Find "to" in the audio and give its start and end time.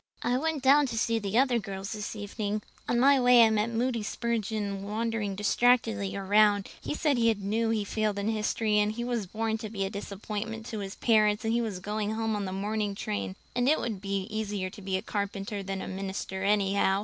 0.87-0.97, 9.59-9.69, 10.65-10.79, 14.71-14.81